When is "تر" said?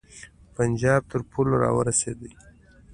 1.11-1.21